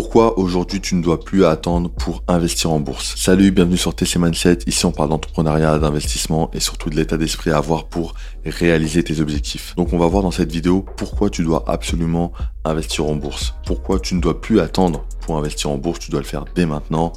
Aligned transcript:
Pourquoi 0.00 0.38
aujourd'hui 0.38 0.80
tu 0.80 0.94
ne 0.94 1.02
dois 1.02 1.20
plus 1.20 1.44
attendre 1.44 1.90
pour 1.90 2.24
investir 2.26 2.70
en 2.70 2.80
bourse? 2.80 3.16
Salut, 3.18 3.50
bienvenue 3.50 3.76
sur 3.76 3.94
TC 3.94 4.18
Mindset. 4.18 4.60
Ici 4.66 4.86
on 4.86 4.92
parle 4.92 5.10
d'entrepreneuriat, 5.10 5.78
d'investissement 5.78 6.50
et 6.54 6.58
surtout 6.58 6.88
de 6.88 6.96
l'état 6.96 7.18
d'esprit 7.18 7.50
à 7.50 7.58
avoir 7.58 7.84
pour 7.84 8.14
réaliser 8.46 9.04
tes 9.04 9.20
objectifs. 9.20 9.74
Donc 9.76 9.92
on 9.92 9.98
va 9.98 10.06
voir 10.06 10.22
dans 10.22 10.30
cette 10.30 10.50
vidéo 10.50 10.86
pourquoi 10.96 11.28
tu 11.28 11.44
dois 11.44 11.64
absolument 11.66 12.32
investir 12.64 13.04
en 13.04 13.14
bourse. 13.14 13.54
Pourquoi 13.66 14.00
tu 14.00 14.14
ne 14.14 14.22
dois 14.22 14.40
plus 14.40 14.58
attendre 14.58 15.04
pour 15.20 15.36
investir 15.36 15.68
en 15.68 15.76
bourse, 15.76 15.98
tu 15.98 16.10
dois 16.10 16.20
le 16.20 16.26
faire 16.26 16.46
dès 16.54 16.64
maintenant 16.64 17.12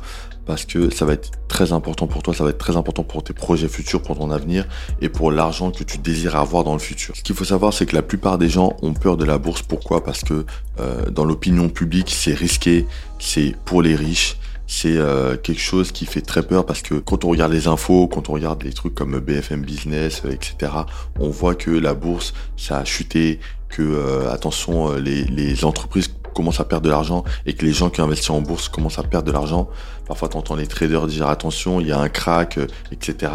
parce 0.46 0.66
que 0.66 0.90
ça 0.90 1.06
va 1.06 1.14
être 1.14 1.32
très 1.48 1.72
important 1.72 2.08
pour 2.08 2.24
toi, 2.24 2.34
ça 2.34 2.44
va 2.44 2.50
être 2.50 2.58
très 2.58 2.76
important 2.76 3.04
pour 3.04 3.24
tes 3.24 3.34
projets 3.34 3.68
futurs, 3.68 4.02
pour 4.02 4.18
ton 4.18 4.32
avenir 4.32 4.66
et 5.02 5.10
pour 5.10 5.32
l'argent 5.32 5.72
que 5.72 5.84
tu 5.84 5.98
désires 5.98 6.36
avoir 6.36 6.64
dans 6.64 6.74
le 6.74 6.80
futur. 6.80 7.16
Ce 7.16 7.22
qu'il 7.22 7.36
faut 7.36 7.46
savoir, 7.46 7.74
c'est 7.74 7.86
que 7.86 7.96
la 7.96 8.02
plupart 8.02 8.38
des 8.38 8.50
gens 8.50 8.76
ont 8.82 8.94
peur 8.94 9.18
de 9.18 9.26
la 9.26 9.38
bourse. 9.38 9.62
Pourquoi? 9.62 10.04
Parce 10.04 10.24
que 10.24 10.46
euh, 10.80 11.10
dans 11.10 11.26
l'opinion 11.26 11.70
publique, 11.70 12.10
c'est 12.10 12.34
risqué, 12.34 12.86
c'est 13.20 13.56
pour 13.66 13.82
les 13.82 13.96
riches. 13.96 14.38
C'est 14.66 14.98
euh, 14.98 15.36
quelque 15.36 15.60
chose 15.62 15.92
qui 15.92 16.06
fait 16.06 16.22
très 16.22 16.42
peur 16.42 16.66
parce 16.66 16.82
que 16.82 16.96
quand 16.96 17.26
on 17.26 17.30
regarde 17.30 17.52
les 17.52 17.68
infos, 17.68 18.08
quand 18.08 18.30
on 18.30 18.34
regarde 18.34 18.64
les 18.64 18.74
trucs 18.74 18.96
comme 18.96 19.20
BFM 19.20 19.62
Business, 19.62 20.24
etc., 20.30 20.72
on 21.20 21.30
voit 21.30 21.54
que 21.54 21.70
la 21.70 21.94
bourse, 21.94 22.34
ça 22.56 22.80
a 22.80 22.86
chuté, 22.86 23.40
que 23.70 23.82
euh, 23.82 24.32
attention, 24.32 24.94
les, 24.94 25.26
les 25.26 25.66
entreprises 25.66 26.08
commencent 26.34 26.60
à 26.60 26.66
perdre 26.66 26.86
de 26.86 26.90
l'argent 26.90 27.24
et 27.46 27.54
que 27.54 27.66
les 27.66 27.72
gens 27.72 27.90
qui 27.90 28.02
investissent 28.02 28.30
en 28.30 28.42
bourse 28.42 28.70
commencent 28.70 29.00
à 29.00 29.04
perdre 29.04 29.28
de 29.28 29.32
l'argent. 29.32 29.70
Parfois, 30.08 30.30
tu 30.30 30.38
entends 30.38 30.56
les 30.56 30.68
traders 30.68 31.08
dire 31.08 31.28
attention, 31.28 31.80
il 31.80 31.88
y 31.88 31.92
a 31.92 32.00
un 32.00 32.10
crack, 32.10 32.58
euh, 32.58 32.68
etc. 32.92 33.32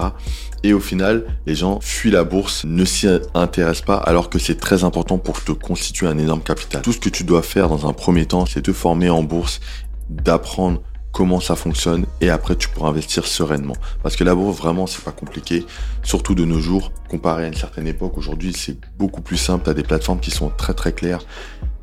Et 0.63 0.73
au 0.73 0.81
final, 0.81 1.25
les 1.47 1.55
gens 1.55 1.79
fuient 1.81 2.11
la 2.11 2.25
bourse, 2.25 2.65
ne 2.65 2.85
s'y 2.85 3.09
intéressent 3.35 3.87
pas, 3.87 3.97
alors 3.97 4.29
que 4.29 4.39
c'est 4.39 4.57
très 4.57 4.85
important 4.85 5.19
pour 5.19 5.43
te 5.43 5.53
constituer 5.53 6.07
un 6.07 6.19
énorme 6.19 6.43
capital. 6.43 6.83
Tout 6.83 6.93
ce 6.93 6.99
que 6.99 7.09
tu 7.09 7.25
dois 7.25 7.43
faire 7.43 7.69
dans 7.69 7.89
un 7.89 7.93
premier 7.93 8.27
temps, 8.27 8.45
c'est 8.45 8.63
te 8.63 8.73
former 8.73 9.09
en 9.09 9.23
bourse, 9.23 9.61
d'apprendre 10.11 10.83
comment 11.13 11.41
ça 11.41 11.57
fonctionne 11.57 12.07
et 12.21 12.31
après 12.31 12.55
tu 12.55 12.69
pourras 12.69 12.91
investir 12.91 13.27
sereinement. 13.27 13.77
Parce 14.03 14.17
que 14.17 14.25
la 14.25 14.35
bourse 14.35 14.59
vraiment 14.59 14.87
c'est 14.87 15.03
pas 15.03 15.11
compliqué, 15.11 15.65
surtout 16.03 16.35
de 16.35 16.45
nos 16.45 16.61
jours, 16.61 16.93
comparé 17.09 17.45
à 17.45 17.49
une 17.49 17.55
certaine 17.55 17.87
époque, 17.87 18.17
aujourd'hui 18.19 18.53
c'est 18.53 18.77
beaucoup 18.99 19.21
plus 19.21 19.37
simple, 19.37 19.65
tu 19.65 19.71
as 19.71 19.75
des 19.75 19.83
plateformes 19.83 20.21
qui 20.21 20.31
sont 20.31 20.51
très 20.51 20.75
très 20.75 20.93
claires 20.93 21.21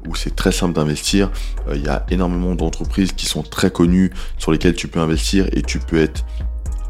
où 0.07 0.15
c'est 0.15 0.35
très 0.35 0.51
simple 0.51 0.73
d'investir. 0.73 1.31
Euh, 1.67 1.75
il 1.75 1.83
y 1.83 1.89
a 1.89 2.05
énormément 2.09 2.55
d'entreprises 2.55 3.11
qui 3.13 3.25
sont 3.25 3.43
très 3.43 3.71
connues 3.71 4.11
sur 4.37 4.51
lesquelles 4.51 4.75
tu 4.75 4.87
peux 4.87 4.99
investir 4.99 5.47
et 5.51 5.61
tu 5.61 5.79
peux 5.79 6.01
être 6.01 6.25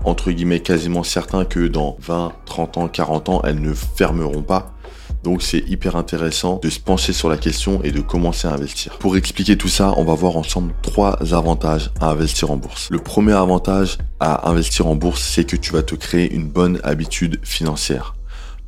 entre 0.04 0.32
guillemets 0.32 0.60
quasiment 0.60 1.04
certain 1.04 1.46
que 1.46 1.68
dans 1.68 1.98
20, 2.00 2.34
30 2.46 2.78
ans, 2.78 2.88
40 2.88 3.30
ans, 3.30 3.42
elles 3.44 3.60
ne 3.60 3.74
fermeront 3.74 4.44
pas. 4.44 4.76
Donc 5.24 5.42
c'est 5.42 5.68
hyper 5.68 5.96
intéressant 5.96 6.60
de 6.62 6.70
se 6.70 6.80
pencher 6.80 7.12
sur 7.12 7.30
la 7.30 7.38
question 7.38 7.82
et 7.84 7.92
de 7.92 8.00
commencer 8.00 8.48
à 8.48 8.54
investir. 8.54 8.98
Pour 9.00 9.18
expliquer 9.18 9.58
tout 9.58 9.68
ça, 9.68 9.94
on 9.98 10.04
va 10.04 10.14
voir 10.14 10.38
ensemble 10.38 10.74
trois 10.84 11.18
avantages 11.34 11.90
à 12.00 12.12
investir 12.12 12.52
en 12.52 12.58
bourse. 12.58 12.90
Le 12.92 13.00
premier 13.00 13.34
avantage 13.34 13.98
à 14.20 14.48
investir 14.48 14.86
en 14.86 14.96
bourse, 14.96 15.24
c'est 15.24 15.44
que 15.44 15.56
tu 15.56 15.74
vas 15.74 15.82
te 15.82 15.96
créer 15.96 16.32
une 16.32 16.48
bonne 16.48 16.80
habitude 16.84 17.40
financière. 17.44 18.15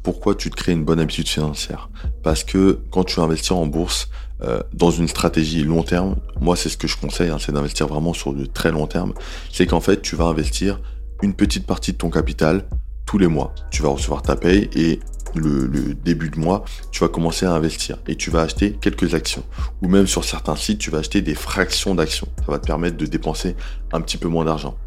Pourquoi 0.08 0.36
tu 0.36 0.50
te 0.50 0.56
crées 0.56 0.72
une 0.72 0.86
bonne 0.86 1.02
habitude 1.02 1.28
financière 1.28 1.90
Parce 2.24 2.46
que 2.46 2.80
quand 2.92 3.04
tu 3.04 3.20
investis 3.20 3.52
en 3.52 3.66
bourse, 3.66 4.08
euh, 4.42 4.62
dans 4.72 4.90
une 4.90 5.10
stratégie 5.10 5.66
long 5.66 5.84
terme, 5.84 6.16
moi 6.40 6.56
c'est 6.56 6.70
ce 6.70 6.78
que 6.78 6.88
je 6.88 6.96
conseille, 6.96 7.30
hein, 7.30 7.40
c'est 7.42 7.52
d'investir 7.52 7.88
vraiment 7.88 8.14
sur 8.14 8.34
de 8.34 8.46
très 8.46 8.72
long 8.72 8.88
terme, 8.88 9.14
c'est 9.52 9.66
qu'en 9.66 9.82
fait 9.82 10.02
tu 10.02 10.16
vas 10.16 10.24
investir 10.24 10.80
une 11.22 11.34
petite 11.34 11.66
partie 11.66 11.92
de 11.92 11.98
ton 11.98 12.10
capital 12.10 12.64
tous 13.06 13.18
les 13.18 13.28
mois. 13.28 13.54
Tu 13.70 13.82
vas 13.82 13.90
recevoir 13.90 14.22
ta 14.22 14.38
paye 14.38 14.70
et 14.78 15.02
le, 15.36 15.94
début 15.94 16.30
de 16.30 16.40
mois, 16.40 16.64
tu 16.94 17.02
vas 17.02 17.10
commencer 17.10 17.46
à 17.46 17.52
investir 17.52 17.98
et 18.08 18.16
tu 18.16 18.32
vas 18.32 18.44
acheter 18.44 18.78
quelques 18.80 19.14
actions. 19.14 19.44
Ou 19.82 19.90
même 19.90 20.08
sur 20.08 20.24
certains 20.24 20.56
sites, 20.56 20.80
tu 20.80 20.90
vas 20.90 21.00
acheter 21.00 21.22
des 21.22 21.36
fractions 21.36 21.96
d'actions. 21.96 22.30
Ça 22.46 22.54
va 22.54 22.60
te 22.60 22.66
permettre 22.66 22.96
de 22.96 23.08
dépenser 23.08 23.58
un 23.92 24.00
petit 24.00 24.16
peu 24.16 24.30
moins 24.30 24.46
d'argent. 24.46 24.78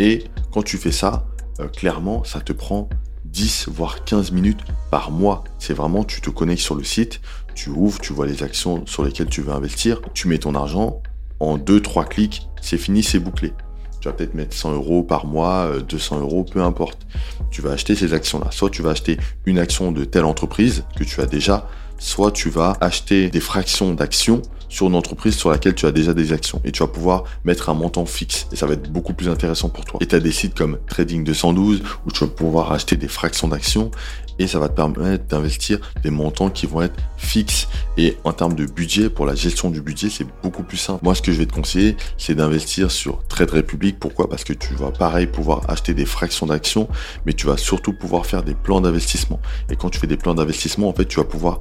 Et 0.00 0.24
quand 0.50 0.64
tu 0.64 0.76
fais 0.76 0.90
ça, 0.90 1.28
euh, 1.60 1.68
clairement, 1.68 2.24
ça 2.24 2.40
te 2.40 2.52
prend 2.52 2.88
10 3.24 3.68
voire 3.68 4.04
15 4.04 4.32
minutes 4.32 4.60
par 4.90 5.10
mois. 5.10 5.44
C'est 5.58 5.74
vraiment, 5.74 6.04
tu 6.04 6.20
te 6.20 6.30
connectes 6.30 6.62
sur 6.62 6.74
le 6.74 6.84
site, 6.84 7.20
tu 7.54 7.70
ouvres, 7.70 8.00
tu 8.00 8.12
vois 8.12 8.26
les 8.26 8.42
actions 8.42 8.86
sur 8.86 9.04
lesquelles 9.04 9.28
tu 9.28 9.42
veux 9.42 9.52
investir, 9.52 10.00
tu 10.14 10.28
mets 10.28 10.38
ton 10.38 10.54
argent, 10.54 11.02
en 11.40 11.58
2-3 11.58 12.08
clics, 12.08 12.48
c'est 12.60 12.78
fini, 12.78 13.02
c'est 13.02 13.18
bouclé. 13.18 13.52
Tu 14.00 14.08
vas 14.08 14.14
peut-être 14.14 14.34
mettre 14.34 14.56
100 14.56 14.72
euros 14.74 15.02
par 15.02 15.26
mois, 15.26 15.78
200 15.86 16.16
euh, 16.16 16.20
euros, 16.20 16.44
peu 16.44 16.62
importe. 16.62 17.06
Tu 17.50 17.60
vas 17.60 17.72
acheter 17.72 17.94
ces 17.94 18.14
actions-là. 18.14 18.50
Soit 18.50 18.70
tu 18.70 18.80
vas 18.80 18.90
acheter 18.90 19.18
une 19.44 19.58
action 19.58 19.92
de 19.92 20.04
telle 20.04 20.24
entreprise 20.24 20.84
que 20.96 21.04
tu 21.04 21.20
as 21.20 21.26
déjà, 21.26 21.68
soit 21.98 22.32
tu 22.32 22.48
vas 22.48 22.78
acheter 22.80 23.28
des 23.28 23.40
fractions 23.40 23.92
d'actions 23.92 24.40
sur 24.70 24.86
une 24.86 24.94
entreprise 24.94 25.34
sur 25.34 25.50
laquelle 25.50 25.74
tu 25.74 25.84
as 25.84 25.92
déjà 25.92 26.14
des 26.14 26.32
actions 26.32 26.62
et 26.64 26.72
tu 26.72 26.82
vas 26.82 26.88
pouvoir 26.88 27.24
mettre 27.44 27.68
un 27.68 27.74
montant 27.74 28.06
fixe 28.06 28.46
et 28.52 28.56
ça 28.56 28.64
va 28.64 28.72
être 28.72 28.90
beaucoup 28.90 29.12
plus 29.12 29.28
intéressant 29.28 29.68
pour 29.68 29.84
toi. 29.84 29.98
Et 30.00 30.06
tu 30.06 30.14
as 30.14 30.20
des 30.20 30.32
sites 30.32 30.54
comme 30.54 30.78
Trading 30.88 31.24
212 31.24 31.82
où 32.06 32.10
tu 32.10 32.24
vas 32.24 32.30
pouvoir 32.30 32.72
acheter 32.72 32.96
des 32.96 33.08
fractions 33.08 33.48
d'actions 33.48 33.90
et 34.38 34.46
ça 34.46 34.58
va 34.58 34.68
te 34.68 34.74
permettre 34.74 35.26
d'investir 35.26 35.78
des 36.02 36.10
montants 36.10 36.48
qui 36.48 36.66
vont 36.66 36.80
être 36.80 36.94
fixes 37.18 37.68
et 37.98 38.16
en 38.24 38.32
termes 38.32 38.54
de 38.54 38.64
budget 38.64 39.10
pour 39.10 39.26
la 39.26 39.34
gestion 39.34 39.70
du 39.70 39.82
budget 39.82 40.08
c'est 40.08 40.26
beaucoup 40.42 40.62
plus 40.62 40.78
simple. 40.78 41.00
Moi 41.04 41.14
ce 41.14 41.20
que 41.20 41.32
je 41.32 41.38
vais 41.38 41.46
te 41.46 41.52
conseiller 41.52 41.96
c'est 42.16 42.34
d'investir 42.34 42.90
sur 42.90 43.22
Trade 43.28 43.50
Republic. 43.50 43.98
Pourquoi? 43.98 44.30
Parce 44.30 44.44
que 44.44 44.52
tu 44.52 44.74
vas 44.74 44.92
pareil 44.92 45.26
pouvoir 45.26 45.68
acheter 45.68 45.94
des 45.94 46.06
fractions 46.06 46.46
d'actions 46.46 46.88
mais 47.26 47.32
tu 47.32 47.46
vas 47.46 47.56
surtout 47.56 47.92
pouvoir 47.92 48.24
faire 48.24 48.44
des 48.44 48.54
plans 48.54 48.80
d'investissement 48.80 49.40
et 49.68 49.76
quand 49.76 49.90
tu 49.90 49.98
fais 49.98 50.06
des 50.06 50.16
plans 50.16 50.34
d'investissement 50.34 50.88
en 50.88 50.94
fait 50.94 51.06
tu 51.06 51.18
vas 51.18 51.24
pouvoir 51.24 51.60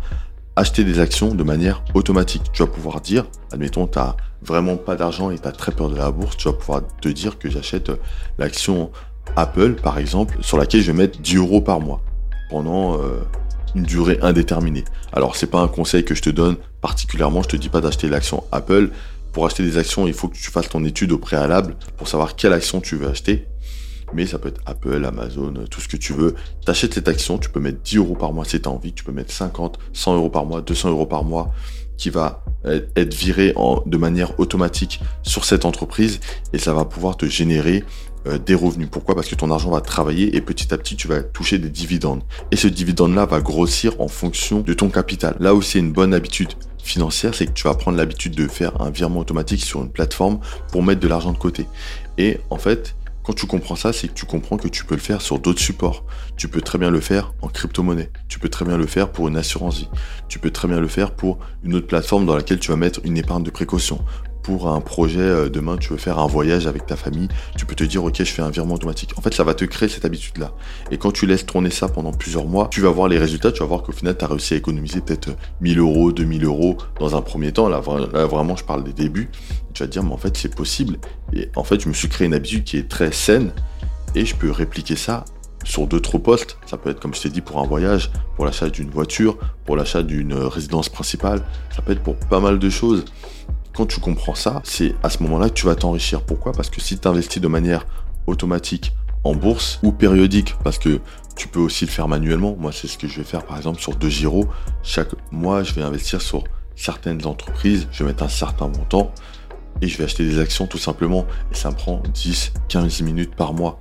acheter 0.60 0.84
des 0.84 1.00
actions 1.00 1.34
de 1.34 1.44
manière 1.44 1.82
automatique. 1.94 2.44
Tu 2.52 2.62
vas 2.62 2.68
pouvoir 2.68 3.00
dire, 3.00 3.26
admettons, 3.52 3.88
tu 3.88 3.98
n'as 3.98 4.18
vraiment 4.42 4.76
pas 4.76 4.96
d'argent 4.96 5.32
et 5.32 5.40
tu 5.40 5.48
as 5.48 5.54
très 5.54 5.72
peur 5.72 5.90
de 5.90 5.96
la 5.96 6.12
bourse, 6.12 6.36
tu 6.36 6.50
vas 6.50 6.54
pouvoir 6.54 6.82
te 7.02 7.08
dire 7.08 7.40
que 7.40 7.50
j'achète 7.50 7.92
l'action 8.38 8.92
Apple, 9.38 9.76
par 9.76 9.98
exemple, 9.98 10.38
sur 10.42 10.58
laquelle 10.58 10.82
je 10.82 10.92
vais 10.92 10.98
mettre 10.98 11.20
10 11.20 11.38
euros 11.38 11.62
par 11.62 11.80
mois 11.80 12.02
pendant 12.50 12.96
euh, 12.96 13.22
une 13.74 13.84
durée 13.84 14.20
indéterminée. 14.22 14.84
Alors, 15.14 15.38
c'est 15.38 15.48
pas 15.48 15.62
un 15.62 15.70
conseil 15.70 16.04
que 16.04 16.14
je 16.14 16.22
te 16.22 16.30
donne 16.30 16.58
particulièrement, 16.82 17.42
je 17.42 17.50
te 17.50 17.56
dis 17.56 17.70
pas 17.70 17.80
d'acheter 17.80 18.10
l'action 18.10 18.44
Apple. 18.52 18.90
Pour 19.32 19.46
acheter 19.46 19.64
des 19.64 19.78
actions, 19.78 20.08
il 20.08 20.14
faut 20.14 20.28
que 20.28 20.36
tu 20.36 20.52
fasses 20.52 20.70
ton 20.70 20.84
étude 20.84 21.12
au 21.14 21.20
préalable 21.20 21.76
pour 21.98 22.08
savoir 22.10 22.36
quelle 22.36 22.52
action 22.52 22.82
tu 22.82 22.98
veux 22.98 23.08
acheter 23.08 23.48
mais 24.14 24.26
ça 24.26 24.40
peut 24.40 24.50
être 24.50 24.62
Apple, 24.66 25.04
Amazon, 25.06 25.54
tout 25.70 25.82
ce 25.82 25.88
que 25.88 25.98
tu 25.98 26.14
veux. 26.14 26.36
Tu 26.66 26.72
achètes 26.72 26.94
cette 26.94 27.08
action, 27.08 27.38
tu 27.38 27.50
peux 27.50 27.60
mettre 27.60 27.82
10 27.82 27.98
euros 27.98 28.16
par 28.16 28.34
mois 28.34 28.46
si 28.46 28.60
tu 28.62 28.68
as 28.68 28.72
envie, 28.72 28.94
tu 28.94 29.04
peux 29.04 29.12
mettre 29.12 29.32
50, 29.32 29.80
100 29.94 30.16
euros 30.16 30.30
par 30.30 30.46
mois, 30.46 30.62
200 30.62 30.90
euros 30.90 31.06
par 31.06 31.24
mois 31.24 31.54
qui 31.98 32.10
va 32.10 32.44
être 32.96 33.14
viré 33.14 33.54
en, 33.58 33.84
de 33.86 33.98
manière 33.98 34.40
automatique 34.40 35.02
sur 35.22 35.44
cette 35.44 35.66
entreprise 35.66 36.20
et 36.54 36.58
ça 36.58 36.74
va 36.74 36.86
pouvoir 36.86 37.18
te 37.18 37.26
générer 37.26 37.84
euh, 38.28 38.38
des 38.38 38.56
revenus. 38.56 38.88
Pourquoi? 38.92 39.16
Parce 39.16 39.28
que 39.28 39.36
ton 39.36 39.52
argent 39.52 39.70
va 39.70 39.82
travailler 39.82 40.36
et 40.36 40.42
petit 40.42 40.74
à 40.74 40.78
petit 40.78 40.96
tu 40.96 41.08
vas 41.08 41.22
toucher 41.24 41.58
des 41.58 41.70
dividendes. 41.70 42.22
Et 42.52 42.56
ce 42.56 42.68
dividende-là 42.68 43.26
va 43.26 43.40
grossir 43.40 44.00
en 44.00 44.08
fonction 44.08 44.60
de 44.60 44.74
ton 44.74 44.90
capital. 44.90 45.36
Là 45.40 45.54
où 45.54 45.62
c'est 45.62 45.80
une 45.80 45.92
bonne 45.92 46.14
habitude 46.14 46.50
financière, 46.84 47.34
c'est 47.34 47.46
que 47.46 47.52
tu 47.52 47.64
vas 47.64 47.76
prendre 47.76 47.98
l'habitude 47.98 48.36
de 48.36 48.48
faire 48.48 48.82
un 48.82 48.90
virement 48.90 49.20
automatique 49.20 49.64
sur 49.64 49.82
une 49.82 49.92
plateforme 49.92 50.40
pour 50.72 50.84
mettre 50.84 51.00
de 51.00 51.08
l'argent 51.08 51.32
de 51.32 51.38
côté. 51.38 51.66
Et 52.18 52.40
en 52.50 52.58
fait, 52.58 52.96
quand 53.30 53.36
tu 53.36 53.46
comprends 53.46 53.76
ça, 53.76 53.94
c'est 53.94 54.08
que 54.08 54.16
tu 54.16 54.26
comprends 54.26 54.58
que 54.58 54.68
tu 54.68 54.86
peux 54.86 54.96
le 54.96 55.02
faire 55.02 55.22
sur 55.22 55.38
d'autres 55.38 55.60
supports. 55.60 56.04
Tu 56.36 56.48
peux 56.48 56.62
très 56.62 56.80
bien 56.80 56.90
le 56.90 57.00
faire 57.00 57.36
en 57.44 57.48
crypto-monnaie. 57.48 58.10
Tu 58.28 58.40
peux 58.40 58.50
très 58.50 58.66
bien 58.66 58.76
le 58.76 58.88
faire 58.88 59.12
pour 59.12 59.28
une 59.28 59.38
assurance 59.38 59.78
vie. 59.78 59.90
Tu 60.28 60.40
peux 60.40 60.50
très 60.50 60.68
bien 60.68 60.80
le 60.80 60.88
faire 60.88 61.12
pour 61.12 61.38
une 61.64 61.76
autre 61.76 61.86
plateforme 61.86 62.26
dans 62.26 62.36
laquelle 62.36 62.58
tu 62.58 62.72
vas 62.72 62.76
mettre 62.76 63.02
une 63.04 63.18
épargne 63.18 63.44
de 63.44 63.52
précaution 63.52 64.00
pour 64.42 64.70
un 64.70 64.82
projet, 64.82 65.20
euh, 65.20 65.50
demain 65.50 65.78
tu 65.78 65.90
veux 65.90 66.00
faire 66.00 66.18
un 66.18 66.26
voyage 66.26 66.66
avec 66.66 66.88
ta 66.88 66.96
famille, 66.96 67.28
tu 67.56 67.68
peux 67.68 67.76
te 67.76 67.84
dire 67.84 68.04
ok 68.04 68.16
je 68.18 68.24
fais 68.24 68.42
un 68.42 68.50
virement 68.50 68.76
automatique. 68.76 69.12
En 69.18 69.22
fait 69.22 69.34
ça 69.34 69.44
va 69.44 69.54
te 69.54 69.66
créer 69.66 69.90
cette 69.90 70.06
habitude-là. 70.06 70.54
Et 70.90 70.98
quand 70.98 71.12
tu 71.12 71.28
laisses 71.28 71.46
tourner 71.46 71.70
ça 71.70 71.88
pendant 71.88 72.12
plusieurs 72.12 72.46
mois, 72.46 72.68
tu 72.72 72.82
vas 72.82 72.90
voir 72.90 73.10
les 73.10 73.20
résultats, 73.20 73.52
tu 73.52 73.60
vas 73.60 73.66
voir 73.66 73.84
qu'au 73.84 73.92
final 73.92 74.18
tu 74.18 74.26
as 74.26 74.28
réussi 74.28 74.56
à 74.56 74.58
économiser 74.58 75.02
peut-être 75.02 75.30
1000 75.62 75.78
euros, 75.78 76.12
2000 76.12 76.46
euros 76.46 76.78
dans 77.00 77.16
un 77.16 77.22
premier 77.22 77.52
temps. 77.52 77.70
Là, 77.70 77.80
vraiment 77.80 78.56
je 78.56 78.64
parle 78.64 78.84
des 78.84 78.94
débuts. 78.94 79.30
Tu 79.84 79.88
dire 79.88 80.04
mais 80.04 80.14
en 80.14 80.18
fait 80.18 80.36
c'est 80.38 80.54
possible. 80.54 80.98
Et 81.34 81.50
en 81.56 81.64
fait 81.64 81.82
je 81.82 81.88
me 81.88 81.94
suis 81.94 82.10
créé 82.10 82.28
une 82.28 82.34
habitude 82.34 82.64
qui 82.64 82.78
est 82.78 82.90
très 82.90 83.12
saine 83.12 83.52
et 84.16 84.26
je 84.26 84.36
peux 84.36 84.52
répliquer 84.52 84.96
ça 84.96 85.26
sur 85.64 85.88
d'autres 85.88 86.18
postes. 86.18 86.58
Ça 86.66 86.78
peut 86.78 86.90
être, 86.90 87.00
comme 87.00 87.14
je 87.14 87.22
t'ai 87.22 87.30
dit, 87.30 87.42
pour 87.42 87.60
un 87.60 87.66
voyage, 87.66 88.12
pour 88.36 88.46
l'achat 88.46 88.70
d'une 88.70 88.90
voiture, 88.90 89.38
pour 89.66 89.76
l'achat 89.76 90.04
d'une 90.04 90.34
résidence 90.34 90.90
principale. 90.90 91.44
Ça 91.76 91.82
peut 91.82 91.92
être 91.92 92.02
pour 92.04 92.16
pas 92.16 92.40
mal 92.40 92.60
de 92.60 92.70
choses. 92.70 93.06
Quand 93.74 93.86
tu 93.86 94.00
comprends 94.00 94.36
ça, 94.36 94.62
c'est 94.64 94.96
à 95.04 95.10
ce 95.10 95.22
moment-là 95.24 95.50
que 95.50 95.54
tu 95.54 95.66
vas 95.66 95.76
t'enrichir. 95.76 96.22
Pourquoi? 96.22 96.54
Parce 96.54 96.70
que 96.70 96.82
si 96.82 96.98
tu 96.98 97.08
investis 97.08 97.42
de 97.42 97.48
manière 97.48 97.86
automatique 98.28 98.94
en 99.24 99.36
bourse 99.36 99.80
ou 99.84 99.92
périodique, 99.92 100.56
parce 100.64 100.80
que 100.80 101.02
tu 101.36 101.48
peux 101.48 101.60
aussi 101.60 101.86
le 101.86 101.92
faire 101.92 102.08
manuellement. 102.08 102.56
Moi, 102.60 102.72
c'est 102.72 102.88
ce 102.88 102.98
que 102.98 103.08
je 103.08 103.18
vais 103.18 103.24
faire 103.24 103.46
par 103.46 103.58
exemple 103.58 103.80
sur 103.80 103.96
deux 103.96 104.10
Giro. 104.10 104.48
Chaque 104.84 105.10
mois, 105.32 105.64
je 105.64 105.74
vais 105.74 105.82
investir 105.82 106.22
sur 106.22 106.44
certaines 106.76 107.26
entreprises, 107.26 107.88
je 107.92 108.04
vais 108.04 108.10
mettre 108.10 108.24
un 108.24 108.30
certain 108.30 108.68
montant. 108.68 109.14
Et 109.82 109.88
je 109.88 109.98
vais 109.98 110.04
acheter 110.04 110.26
des 110.26 110.40
actions 110.40 110.68
tout 110.68 110.78
simplement. 110.78 111.26
Et 111.52 111.56
ça 111.56 111.72
me 111.72 111.76
prend 111.76 112.02
10, 112.14 112.54
15 112.68 113.02
minutes 113.02 113.36
par 113.36 113.54
mois. 113.54 113.80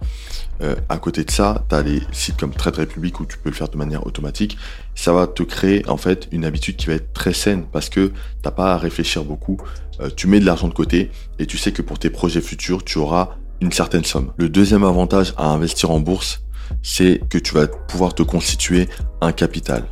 Euh, 0.60 0.74
à 0.88 0.98
côté 0.98 1.24
de 1.24 1.30
ça, 1.30 1.64
tu 1.68 1.74
as 1.74 1.82
les 1.82 2.02
sites 2.12 2.36
comme 2.36 2.52
Trade 2.52 2.76
Republic 2.76 3.20
où 3.20 3.26
tu 3.26 3.38
peux 3.38 3.50
le 3.50 3.54
faire 3.54 3.68
de 3.68 3.76
manière 3.76 4.06
automatique. 4.06 4.58
Ça 4.94 5.12
va 5.12 5.26
te 5.26 5.42
créer 5.42 5.88
en 5.88 5.96
fait 5.96 6.28
une 6.32 6.44
habitude 6.44 6.76
qui 6.76 6.86
va 6.86 6.94
être 6.94 7.12
très 7.12 7.32
saine 7.32 7.64
parce 7.70 7.88
que 7.88 8.12
t'as 8.42 8.50
pas 8.50 8.74
à 8.74 8.78
réfléchir 8.78 9.24
beaucoup. 9.24 9.58
Euh, 10.00 10.10
tu 10.14 10.26
mets 10.26 10.40
de 10.40 10.46
l'argent 10.46 10.68
de 10.68 10.74
côté 10.74 11.10
et 11.38 11.46
tu 11.46 11.58
sais 11.58 11.72
que 11.72 11.82
pour 11.82 11.98
tes 11.98 12.10
projets 12.10 12.40
futurs, 12.40 12.84
tu 12.84 12.98
auras 12.98 13.36
une 13.60 13.72
certaine 13.72 14.04
somme. 14.04 14.32
Le 14.36 14.48
deuxième 14.48 14.84
avantage 14.84 15.34
à 15.36 15.48
investir 15.48 15.90
en 15.90 16.00
bourse, 16.00 16.42
c'est 16.82 17.20
que 17.28 17.38
tu 17.38 17.54
vas 17.54 17.66
pouvoir 17.66 18.14
te 18.14 18.22
constituer 18.22 18.88
un 19.20 19.32
capital 19.32 19.84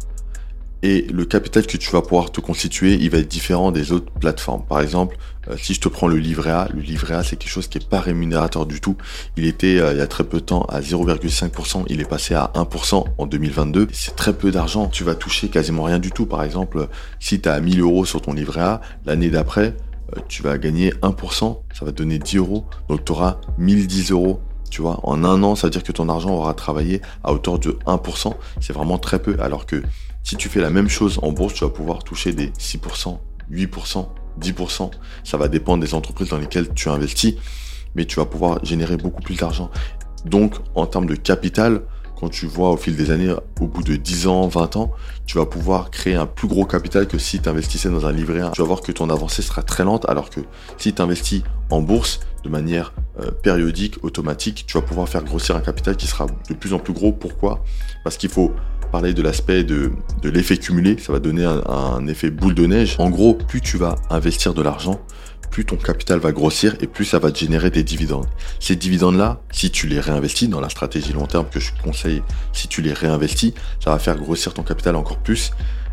et 0.83 1.07
le 1.11 1.25
capital 1.25 1.67
que 1.67 1.77
tu 1.77 1.91
vas 1.91 2.03
pouvoir 2.03 2.31
te 2.31 2.41
constituer, 2.41 2.95
il 2.95 3.11
va 3.11 3.19
être 3.19 3.29
différent 3.29 3.73
des 3.73 3.93
autres 3.93 4.13
plateformes. 4.13 4.65
Par 4.69 4.81
exemple, 4.81 5.17
euh, 5.49 5.57
si 5.57 5.75
je 5.75 5.81
te 5.81 5.89
prends 5.89 6.07
le 6.07 6.19
livret 6.19 6.51
A, 6.51 6.69
le 6.75 6.81
livret 6.81 7.15
A 7.15 7.23
c'est 7.23 7.37
quelque 7.37 7.51
chose 7.51 7.69
qui 7.69 7.79
est 7.79 7.89
pas 7.89 8.01
rémunérateur 8.01 8.67
du 8.67 8.81
tout. 8.81 8.97
Il 9.37 9.47
était 9.47 9.79
euh, 9.79 9.93
il 9.93 9.99
y 9.99 10.03
a 10.03 10.07
très 10.07 10.25
peu 10.25 10.39
de 10.39 10.45
temps 10.45 10.63
à 10.63 10.81
0,5%, 10.81 11.85
il 11.89 12.01
est 12.01 12.09
passé 12.09 12.35
à 12.35 12.53
1% 12.55 13.05
en 13.17 13.27
2022. 13.27 13.89
C'est 13.93 14.17
très 14.17 14.33
peu 14.33 14.51
d'argent, 14.51 14.89
tu 14.89 15.05
vas 15.05 15.15
toucher 15.15 15.49
quasiment 15.49 15.85
rien 15.85 15.99
du 15.99 16.11
tout. 16.11 16.27
Par 16.27 16.43
exemple, 16.43 16.89
si 17.21 17.41
tu 17.41 17.49
as 17.49 17.59
1000 17.61 17.81
euros 17.81 18.05
sur 18.05 18.21
ton 18.21 18.33
livret 18.33 18.61
A, 18.61 18.81
l'année 19.07 19.31
d'après, 19.31 19.75
euh, 20.17 20.21
tu 20.29 20.43
vas 20.43 20.59
gagner 20.59 20.91
1%, 21.03 21.59
ça 21.73 21.85
va 21.85 21.93
te 21.93 21.97
donner 21.97 22.19
10 22.19 22.37
euros, 22.37 22.67
donc 22.89 23.05
tu 23.05 23.13
auras 23.13 23.39
1010 23.59 24.11
euros 24.13 24.41
tu 24.69 24.83
vois, 24.83 25.01
en 25.05 25.25
un 25.25 25.43
an, 25.43 25.55
ça 25.55 25.69
veut 25.69 25.71
dire 25.71 25.83
que 25.83 25.93
ton 25.93 26.09
argent 26.09 26.31
aura 26.31 26.53
travaillé 26.53 27.01
à 27.23 27.33
hauteur 27.33 27.59
de 27.59 27.79
1%. 27.87 28.35
C'est 28.61 28.73
vraiment 28.73 28.99
très 28.99 29.21
peu. 29.21 29.37
Alors 29.41 29.65
que 29.65 29.83
si 30.27 30.37
tu 30.37 30.49
fais 30.49 30.61
la 30.61 30.71
même 30.71 30.89
chose 30.89 31.21
en 31.23 31.31
bourse, 31.31 31.55
tu 31.55 31.63
vas 31.63 31.71
pouvoir 31.71 32.03
toucher 32.03 32.33
des 32.33 32.49
6%, 32.59 33.17
8%, 33.53 34.09
10%. 34.41 34.91
Ça 35.23 35.37
va 35.37 35.47
dépendre 35.47 35.85
des 35.85 35.95
entreprises 35.95 36.31
dans 36.31 36.39
lesquelles 36.39 36.75
tu 36.75 36.89
investis, 36.89 37.35
mais 37.95 38.07
tu 38.07 38.17
vas 38.17 38.27
pouvoir 38.27 38.63
générer 38.65 38.97
beaucoup 38.97 39.23
plus 39.23 39.37
d'argent. 39.37 39.71
Donc, 40.25 40.57
en 40.75 40.87
termes 40.87 41.07
de 41.07 41.15
capital, 41.15 41.83
quand 42.19 42.29
tu 42.29 42.47
vois 42.47 42.71
au 42.71 42.77
fil 42.77 42.97
des 42.97 43.13
années, 43.13 43.33
au 43.61 43.69
bout 43.69 43.85
de 43.85 43.95
10 43.95 44.27
ans, 44.27 44.49
20 44.49 44.75
ans, 44.75 44.91
tu 45.27 45.39
vas 45.39 45.47
pouvoir 45.47 45.93
créer 45.93 46.17
un 46.17 46.27
plus 46.27 46.49
gros 46.49 46.65
capital 46.65 47.07
que 47.07 47.19
si 47.19 47.39
tu 47.39 47.49
investissais 47.49 47.89
dans 47.89 48.05
un 48.05 48.13
livret 48.13 48.41
A. 48.41 48.51
Tu 48.51 48.63
vas 48.63 48.67
voir 48.67 48.81
que 48.81 48.91
ton 48.91 49.11
avancée 49.11 49.43
sera 49.43 49.63
très 49.63 49.85
lente, 49.85 50.09
alors 50.09 50.31
que 50.31 50.41
si 50.77 50.93
tu 50.93 51.01
investis 51.03 51.43
en 51.71 51.83
bourse 51.83 52.19
de 52.43 52.49
manière 52.49 52.95
euh, 53.21 53.31
périodique, 53.31 54.03
automatique, 54.03 54.65
tu 54.67 54.77
vas 54.77 54.83
pouvoir 54.83 55.09
faire 55.09 55.23
grossir 55.23 55.55
un 55.55 55.61
capital 55.61 55.97
qui 55.97 56.09
sera 56.09 56.27
de 56.49 56.55
plus 56.55 56.73
en 56.73 56.81
plus 56.81 56.95
gros. 56.95 57.13
Pourquoi? 57.13 57.63
Parce 58.03 58.17
qu'il 58.17 58.31
faut 58.31 58.53
parler 58.91 59.15
de 59.15 59.23
l'aspect 59.23 59.65
de, 59.65 59.93
l'effet 60.25 60.57
cumulé, 60.57 60.97
ça 60.99 61.13
va 61.13 61.21
donner 61.21 61.45
un, 61.45 62.07
effet 62.07 62.31
boule 62.31 62.55
de 62.55 62.67
neige. 62.67 62.97
En 62.99 63.11
gros, 63.11 63.35
plus 63.35 63.61
tu 63.61 63.77
vas 63.77 63.97
investir 64.11 64.55
de 64.55 64.63
l'argent, 64.63 65.01
plus 65.51 65.65
ton 65.65 65.77
capital 65.77 66.19
va 66.19 66.33
grossir 66.33 66.77
et 66.81 66.87
plus 66.87 67.05
ça 67.05 67.19
va 67.19 67.31
te 67.31 67.39
générer 67.39 67.71
des 67.71 67.83
dividendes. 67.83 68.27
Ces 68.61 68.77
dividendes-là, 68.77 69.41
si 69.51 69.71
tu 69.71 69.87
les 69.87 70.01
réinvestis 70.01 70.49
dans 70.49 70.61
la 70.61 70.69
stratégie 70.69 71.13
long 71.13 71.27
terme 71.27 71.47
que 71.51 71.61
je 71.61 71.71
conseille, 71.83 72.23
si 72.53 72.69
tu 72.69 72.83
les 72.83 72.93
réinvestis, 72.93 73.55
ça 73.83 73.91
va 73.91 73.99
faire 73.99 74.17
grossir 74.17 74.55
ton 74.55 74.63
capital 74.63 74.97
encore 74.97 75.19
plus 75.19 75.53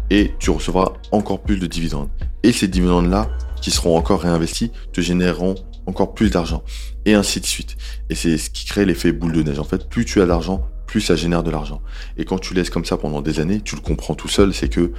et 0.10 0.34
tu 0.40 0.50
recevras 0.50 0.94
encore 1.12 1.42
plus 1.42 1.58
de 1.58 1.68
dividendes. 1.68 2.10
Et 2.44 2.52
ces 2.52 2.68
dividendes-là, 2.68 3.30
qui 3.62 3.72
seront 3.72 3.98
encore 3.98 4.22
réinvestis, 4.22 4.72
te 4.92 5.02
généreront 5.02 5.56
encore 5.86 6.14
plus 6.14 6.30
d'argent. 6.30 6.64
Et 7.06 7.14
ainsi 7.14 7.40
de 7.40 7.46
suite. 7.46 7.78
Et 8.10 8.16
c'est 8.16 8.38
ce 8.38 8.50
qui 8.50 8.66
crée 8.66 8.86
l'effet 8.86 9.12
boule 9.12 9.34
de 9.34 9.44
neige. 9.44 9.60
En 9.60 9.64
fait, 9.64 9.88
plus 9.90 10.06
tu 10.06 10.22
as 10.22 10.26
d'argent, 10.26 10.68
plus 10.86 11.02
ça 11.02 11.16
génère 11.16 11.44
de 11.44 11.52
l'argent. 11.52 11.82
Et 12.18 12.26
quand 12.26 12.40
tu 12.40 12.54
laisses 12.54 12.70
comme 12.70 12.86
ça 12.86 12.98
pendant 12.98 13.22
des 13.22 13.40
années, 13.40 13.62
tu 13.62 13.76
le 13.76 13.82
comprends 13.82 14.16
tout 14.16 14.28
seul, 14.28 14.54
c'est 14.54 14.70
que 14.70 14.92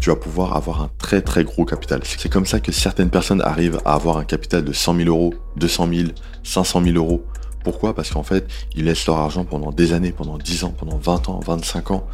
tu 0.00 0.10
vas 0.10 0.16
pouvoir 0.16 0.56
avoir 0.56 0.82
un 0.82 0.90
très 0.98 1.22
très 1.22 1.44
gros 1.44 1.64
capital. 1.64 2.00
C'est 2.04 2.30
comme 2.30 2.46
ça 2.46 2.60
que 2.60 2.70
certaines 2.72 3.10
personnes 3.10 3.40
arrivent 3.40 3.80
à 3.84 3.94
avoir 3.94 4.18
un 4.18 4.24
capital 4.24 4.62
de 4.62 4.72
100 4.72 4.96
000 4.96 5.08
euros, 5.08 5.34
200 5.56 5.88
000, 5.92 6.08
500 6.42 6.84
000 6.84 6.96
euros. 6.96 7.24
Pourquoi? 7.64 7.94
Parce 7.94 8.10
qu'en 8.10 8.22
fait, 8.22 8.46
ils 8.74 8.84
laissent 8.84 9.06
leur 9.06 9.16
argent 9.16 9.44
pendant 9.44 9.72
des 9.72 9.92
années, 9.92 10.12
pendant 10.12 10.38
10 10.38 10.64
ans, 10.64 10.74
pendant 10.76 10.98
20 10.98 11.28
ans, 11.30 11.40
25 11.44 11.90
ans. 11.90 12.06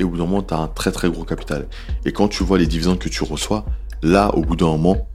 Et 0.00 0.04
au 0.04 0.10
bout 0.10 0.18
d'un 0.18 0.26
moment, 0.26 0.42
tu 0.42 0.54
as 0.54 0.58
un 0.58 0.68
très 0.68 0.92
très 0.92 1.08
gros 1.08 1.24
capital. 1.24 1.68
Et 2.04 2.12
quand 2.12 2.28
tu 2.28 2.42
vois 2.44 2.58
les 2.58 2.66
dividendes 2.66 2.98
que 2.98 3.08
tu 3.08 3.24
reçois, 3.24 3.64
là, 4.02 4.34
au 4.34 4.42
bout 4.42 4.56
d'un 4.56 4.66
moment, 4.66 5.08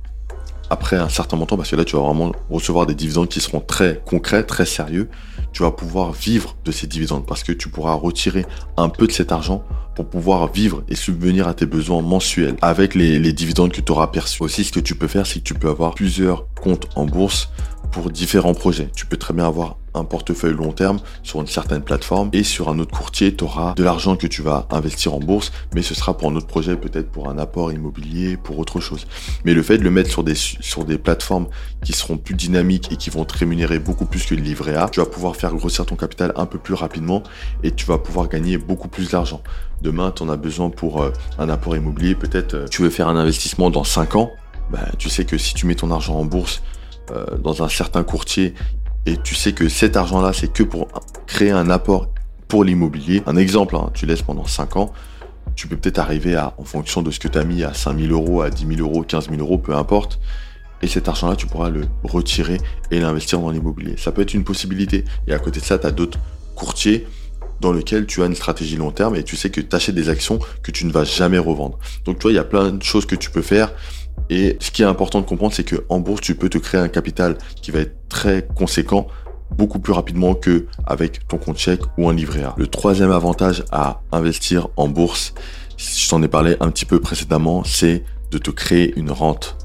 après 0.74 0.98
un 0.98 1.10
certain 1.10 1.38
montant, 1.38 1.56
parce 1.56 1.70
que 1.70 1.76
là, 1.76 1.86
tu 1.86 1.96
vas 1.96 2.02
vraiment 2.02 2.32
recevoir 2.50 2.86
des 2.86 2.96
dividendes 2.96 3.30
qui 3.30 3.40
seront 3.40 3.62
très 3.62 4.02
concrets, 4.06 4.44
très 4.44 4.66
sérieux, 4.66 5.08
tu 5.54 5.62
vas 5.62 5.72
pouvoir 5.72 6.12
vivre 6.12 6.56
de 6.66 6.72
ces 6.72 6.88
dividendes 6.88 7.26
parce 7.26 7.44
que 7.44 7.52
tu 7.52 7.70
pourras 7.70 7.94
retirer 7.94 8.46
un 8.76 8.90
peu 8.90 9.06
de 9.06 9.12
cet 9.12 9.32
argent 9.32 9.64
pour 9.96 10.10
pouvoir 10.10 10.52
vivre 10.52 10.84
et 10.90 10.96
subvenir 10.96 11.48
à 11.48 11.54
tes 11.54 11.68
besoins 11.68 12.02
mensuels 12.02 12.56
avec 12.62 12.96
les, 12.96 13.34
dividendes 13.34 13.72
que 13.72 13.82
tu 13.82 13.92
auras 13.92 14.08
perçus. 14.08 14.42
Aussi, 14.42 14.64
ce 14.64 14.72
que 14.72 14.80
tu 14.80 14.96
peux 14.96 15.08
faire, 15.08 15.28
c'est 15.28 15.40
que 15.40 15.44
tu 15.44 15.54
peux 15.54 15.70
avoir 15.70 15.94
plusieurs 15.94 16.48
comptes 16.56 16.88
en 16.96 17.06
bourse 17.06 17.50
pour 17.92 18.10
différents 18.10 18.56
projets. 18.56 18.90
Tu 18.96 19.06
peux 19.06 19.18
très 19.18 19.36
bien 19.36 19.46
avoir 19.46 19.78
un 19.94 20.04
portefeuille 20.04 20.54
long 20.54 20.72
terme 20.72 21.00
sur 21.24 21.42
une 21.42 21.48
certaine 21.48 21.82
plateforme 21.82 22.30
et 22.34 22.44
sur 22.44 22.70
un 22.70 22.80
autre 22.80 22.92
courtier, 22.92 23.36
tu 23.36 23.44
auras 23.44 23.74
de 23.74 23.84
l'argent 23.84 24.16
que 24.16 24.28
tu 24.28 24.42
vas 24.42 24.68
investir 24.72 25.14
en 25.14 25.20
bourse, 25.20 25.52
mais 25.74 25.82
ce 25.82 25.94
sera 25.94 26.18
pour 26.18 26.30
un 26.30 26.36
autre 26.36 26.48
projet, 26.48 26.76
peut-être 26.76 27.12
pour 27.12 27.30
un 27.30 27.38
apport 27.38 27.72
immobilier, 27.72 28.38
pour 28.38 28.60
autre 28.60 28.80
chose. 28.80 29.06
Mais 29.46 29.54
le 29.54 29.64
fait 29.64 29.78
de 29.78 29.84
le 29.84 29.92
mettre 29.92 30.10
sur 30.10 30.24
des, 30.24 30.36
sur 30.36 30.86
des 30.86 30.98
plateformes 30.98 31.48
qui 31.84 31.94
seront 31.94 32.18
plus 32.18 32.36
dynamiques 32.36 32.92
et 32.92 32.96
qui 32.96 33.10
vont 33.10 33.26
te 33.26 33.38
rémunérer 33.38 33.80
beaucoup 33.80 34.06
plus 34.06 34.26
que 34.26 34.36
le 34.36 34.42
livret 34.42 34.76
A, 34.76 34.90
tu 34.90 35.00
vas 35.00 35.06
pouvoir 35.06 35.36
faire 35.36 35.54
grossir 35.54 35.86
ton 35.86 35.96
capital 35.96 36.34
un 36.36 36.46
peu 36.46 36.58
plus 36.58 36.74
rapidement 36.74 37.24
et 37.64 37.72
tu 37.72 37.86
vas 37.86 37.98
pouvoir 37.98 38.30
gagner 38.30 38.58
beaucoup 38.58 38.88
plus 38.88 39.12
d'argent. 39.12 39.42
Demain, 39.82 40.12
tu 40.12 40.24
en 40.24 40.30
as 40.30 40.38
besoin 40.38 40.70
pour 40.70 41.02
euh, 41.02 41.12
un 41.38 41.50
apport 41.50 41.76
immobilier, 41.76 42.16
peut-être 42.16 42.54
euh, 42.54 42.68
tu 42.68 42.82
veux 42.82 42.90
faire 42.90 43.08
un 43.08 43.18
investissement 43.18 43.70
dans 43.70 43.84
5 43.84 44.16
ans, 44.16 44.32
bah, 44.72 44.88
tu 44.98 45.10
sais 45.10 45.26
que 45.26 45.38
si 45.38 45.54
tu 45.54 45.66
mets 45.66 45.76
ton 45.76 45.92
argent 45.92 46.16
en 46.16 46.26
bourse, 46.26 46.62
euh, 47.12 47.38
dans 47.38 47.64
un 47.64 47.70
certain 47.70 48.04
courtier 48.04 48.54
et 49.06 49.18
tu 49.18 49.36
sais 49.36 49.54
que 49.54 49.70
cet 49.70 49.98
argent-là, 49.98 50.34
c'est 50.34 50.52
que 50.52 50.64
pour 50.64 50.88
créer 51.28 51.52
un 51.52 51.70
apport 51.70 52.10
pour 52.48 52.64
l'immobilier. 52.64 53.24
Un 53.26 53.36
exemple, 53.36 53.76
hein, 53.76 53.90
tu 53.94 54.06
laisses 54.06 54.22
pendant 54.22 54.46
5 54.46 54.78
ans, 54.78 54.94
tu 55.56 55.68
peux 55.68 55.76
peut-être 55.76 56.00
arriver 56.00 56.36
à, 56.36 56.54
en 56.58 56.64
fonction 56.64 57.02
de 57.02 57.12
ce 57.12 57.20
que 57.20 57.28
tu 57.28 57.38
as 57.38 57.44
mis, 57.44 57.64
à 57.64 57.74
5 57.74 58.00
000 58.00 58.14
euros, 58.14 58.42
à 58.42 58.50
10 58.50 58.76
000 58.76 58.88
euros, 58.88 59.04
15 59.04 59.30
000 59.30 59.42
euros, 59.42 59.58
peu 59.58 59.76
importe. 59.76 60.20
Et 60.82 60.88
cet 60.88 61.08
argent-là, 61.08 61.36
tu 61.36 61.48
pourras 61.48 61.70
le 61.70 61.88
retirer 62.04 62.60
et 62.92 63.00
l'investir 63.00 63.40
dans 63.40 63.50
l'immobilier. 63.50 63.96
Ça 63.98 64.12
peut 64.12 64.22
être 64.22 64.34
une 64.34 64.44
possibilité. 64.44 65.06
Et 65.28 65.34
à 65.34 65.40
côté 65.40 65.60
de 65.60 65.66
ça, 65.66 65.78
tu 65.78 65.88
as 65.88 65.92
d'autres 65.92 66.20
courtiers 66.56 67.08
dans 67.62 67.72
lesquels 67.72 68.06
tu 68.06 68.22
as 68.22 68.26
une 68.26 68.36
stratégie 68.36 68.76
long 68.76 68.92
terme 68.92 69.16
et 69.16 69.24
tu 69.24 69.38
sais 69.38 69.50
que 69.50 69.62
tu 69.62 69.76
achètes 69.76 69.96
des 69.96 70.10
actions 70.10 70.40
que 70.62 70.72
tu 70.72 70.86
ne 70.86 70.92
vas 70.92 71.06
jamais 71.06 71.38
revendre. 71.38 71.80
Donc, 72.06 72.20
tu 72.20 72.24
vois, 72.24 72.32
il 72.32 72.36
y 72.36 72.40
a 72.40 72.44
plein 72.44 72.72
de 72.72 72.84
choses 72.84 73.06
que 73.06 73.16
tu 73.16 73.32
peux 73.32 73.42
faire. 73.42 73.72
Et 74.30 74.58
ce 74.60 74.72
qui 74.72 74.82
est 74.82 74.86
important 74.86 75.22
de 75.22 75.26
comprendre, 75.26 75.54
c'est 75.54 75.64
qu'en 75.64 76.00
bourse, 76.00 76.22
tu 76.22 76.36
peux 76.36 76.50
te 76.50 76.58
créer 76.58 76.82
un 76.82 76.88
capital 76.88 77.38
qui 77.62 77.72
va 77.72 77.80
être 77.80 77.96
très 78.10 78.48
conséquent 78.56 79.08
beaucoup 79.52 79.80
plus 79.80 79.94
rapidement 79.94 80.34
que 80.34 80.66
avec 80.86 81.28
ton 81.28 81.38
compte 81.38 81.58
chèque 81.58 81.82
ou 81.98 82.10
un 82.10 82.14
livret 82.14 82.44
A. 82.44 82.56
Le 82.58 82.68
troisième 82.68 83.12
avantage 83.12 83.64
à 83.72 84.02
investir 84.12 84.70
en 84.78 84.88
bourse, 84.88 85.34
je 85.78 86.10
t'en 86.10 86.22
ai 86.24 86.28
parlé 86.28 86.56
un 86.60 86.70
petit 86.72 86.86
peu 86.86 87.00
précédemment, 87.00 87.64
c'est 87.64 88.04
de 88.32 88.38
te 88.38 88.52
créer 88.52 88.98
une 88.98 89.12
rente. 89.12 89.58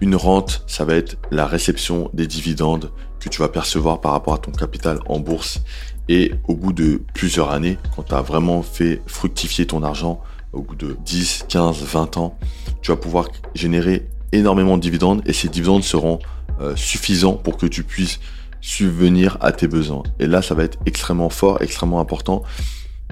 Une 0.00 0.16
rente, 0.16 0.64
ça 0.66 0.84
va 0.84 0.94
être 0.94 1.16
la 1.30 1.46
réception 1.46 2.10
des 2.14 2.26
dividendes 2.26 2.90
que 3.20 3.28
tu 3.28 3.40
vas 3.40 3.48
percevoir 3.48 4.00
par 4.00 4.12
rapport 4.12 4.34
à 4.34 4.38
ton 4.38 4.50
capital 4.50 4.98
en 5.06 5.20
bourse. 5.20 5.60
Et 6.08 6.32
au 6.48 6.54
bout 6.56 6.72
de 6.72 7.02
plusieurs 7.14 7.50
années, 7.50 7.78
quand 7.94 8.04
tu 8.04 8.14
as 8.14 8.22
vraiment 8.22 8.62
fait 8.62 9.02
fructifier 9.06 9.66
ton 9.66 9.82
argent, 9.82 10.20
au 10.52 10.62
bout 10.62 10.74
de 10.74 10.96
10, 11.04 11.44
15, 11.48 11.82
20 11.82 12.16
ans, 12.16 12.38
tu 12.82 12.90
vas 12.90 12.96
pouvoir 12.96 13.28
générer 13.54 14.08
énormément 14.32 14.76
de 14.76 14.82
dividendes 14.82 15.22
et 15.26 15.32
ces 15.32 15.48
dividendes 15.48 15.84
seront 15.84 16.18
euh, 16.60 16.74
suffisants 16.76 17.34
pour 17.34 17.56
que 17.56 17.66
tu 17.66 17.82
puisses 17.82 18.20
subvenir 18.60 19.38
à 19.40 19.52
tes 19.52 19.66
besoins. 19.66 20.02
Et 20.18 20.26
là, 20.26 20.42
ça 20.42 20.54
va 20.54 20.64
être 20.64 20.78
extrêmement 20.86 21.30
fort, 21.30 21.62
extrêmement 21.62 22.00
important 22.00 22.42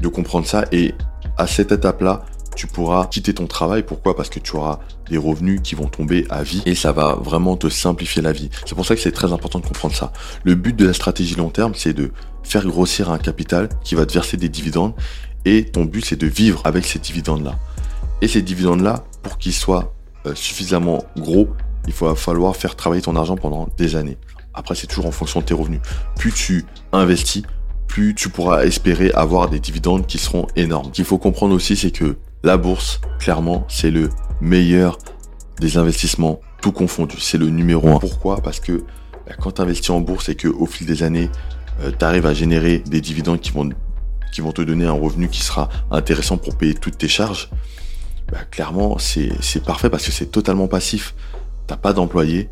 de 0.01 0.09
comprendre 0.09 0.47
ça. 0.47 0.65
Et 0.73 0.95
à 1.37 1.47
cette 1.47 1.73
étape-là, 1.73 2.25
tu 2.55 2.67
pourras 2.67 3.07
quitter 3.07 3.33
ton 3.33 3.47
travail. 3.47 3.85
Pourquoi? 3.85 4.17
Parce 4.17 4.29
que 4.29 4.41
tu 4.41 4.57
auras 4.57 4.81
des 5.09 5.17
revenus 5.17 5.61
qui 5.63 5.75
vont 5.75 5.87
tomber 5.87 6.27
à 6.29 6.43
vie 6.43 6.63
et 6.67 6.75
ça 6.75 6.93
va 6.93 7.15
vraiment 7.15 7.57
te 7.57 7.69
simplifier 7.69 8.21
la 8.21 8.33
vie. 8.33 8.51
C'est 8.67 8.75
pour 8.75 8.85
ça 8.85 8.95
que 8.95 9.01
c'est 9.01 9.13
très 9.13 9.33
important 9.33 9.61
de 9.61 9.67
comprendre 9.67 9.95
ça. 9.95 10.13
Le 10.45 10.55
but 10.55 10.75
de 10.75 10.87
la 10.87 10.93
stratégie 10.93 11.37
long 11.37 11.51
terme, 11.51 11.75
c'est 11.75 11.93
de 11.93 12.11
faire 12.43 12.67
grossir 12.67 13.11
un 13.11 13.19
capital 13.19 13.69
qui 13.85 13.95
va 13.95 14.07
te 14.07 14.13
verser 14.13 14.37
des 14.37 14.49
dividendes 14.49 14.93
et 15.45 15.65
ton 15.65 15.85
but, 15.85 16.05
c'est 16.05 16.21
de 16.21 16.27
vivre 16.27 16.61
avec 16.65 16.85
ces 16.85 16.99
dividendes-là. 16.99 17.59
Et 18.21 18.29
ces 18.29 18.43
dividendes-là, 18.43 19.05
pour 19.29 19.39
qu'ils 19.39 19.53
soient 19.53 19.93
euh, 20.27 20.35
suffisamment 20.35 21.05
gros, 21.17 21.49
il 21.87 21.93
va 21.93 22.15
falloir 22.15 22.57
faire 22.57 22.75
travailler 22.77 23.03
ton 23.03 23.15
argent 23.15 23.37
pendant 23.37 23.69
des 23.77 23.95
années. 23.95 24.17
Après, 24.55 24.75
c'est 24.75 24.87
toujours 24.87 25.07
en 25.07 25.13
fonction 25.13 25.41
de 25.41 25.45
tes 25.45 25.55
revenus. 25.55 25.81
Plus 26.17 26.33
tu 26.33 26.65
investis, 26.93 27.43
plus 27.87 28.15
tu 28.15 28.31
pourras 28.31 28.65
espérer 28.65 29.11
avoir 29.13 29.49
des 29.51 29.61
dividendes 29.61 30.07
qui 30.07 30.19
seront 30.19 30.47
énormes. 30.57 30.87
Ce 30.87 30.91
qu'il 30.93 31.05
faut 31.05 31.19
comprendre 31.19 31.55
aussi, 31.55 31.77
c'est 31.77 31.91
que 31.91 32.17
la 32.43 32.57
bourse, 32.57 33.01
clairement, 33.19 33.67
c'est 33.69 33.91
le 33.91 34.09
meilleur 34.41 34.99
des 35.61 35.77
investissements, 35.77 36.41
tout 36.63 36.73
confondu. 36.73 37.17
C'est 37.21 37.39
le 37.39 37.51
numéro 37.51 37.89
un. 37.89 37.99
Pourquoi? 37.99 38.41
Parce 38.41 38.61
que 38.61 38.85
bah, 39.27 39.35
quand 39.39 39.53
tu 39.53 39.63
investis 39.63 39.91
en 39.91 40.01
bourse 40.01 40.29
et 40.31 40.35
que 40.35 40.49
au 40.49 40.67
fil 40.67 40.87
des 40.87 41.03
années, 41.03 41.31
euh, 41.83 41.93
tu 41.97 42.05
arrives 42.05 42.27
à 42.27 42.33
générer 42.35 42.79
des 42.79 43.01
dividendes 43.01 43.41
qui 43.41 43.51
vont 43.51 43.69
qui 44.33 44.41
vont 44.43 44.53
te 44.53 44.63
donner 44.63 44.85
un 44.85 44.93
revenu 44.93 45.29
qui 45.29 45.43
sera 45.43 45.69
intéressant 45.91 46.37
pour 46.37 46.57
payer 46.57 46.75
toutes 46.75 46.99
tes 46.99 47.09
charges, 47.09 47.49
bah, 48.31 48.39
clairement, 48.51 48.99
c'est 48.99 49.65
parfait 49.65 49.91
parce 49.91 50.05
que 50.05 50.13
c'est 50.13 50.27
totalement 50.31 50.69
passif. 50.69 51.15
T'as 51.67 51.77
pas 51.77 51.93
d'employé, 51.93 52.51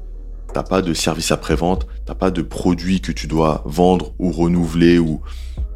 t'as 0.52 0.62
pas 0.62 0.82
de 0.82 0.94
service 0.94 1.32
après-vente, 1.32 1.86
t'as 2.04 2.14
pas 2.14 2.30
de 2.30 2.42
produit 2.42 3.00
que 3.00 3.12
tu 3.12 3.26
dois 3.26 3.62
vendre 3.66 4.14
ou 4.18 4.30
renouveler 4.32 4.98
ou 4.98 5.20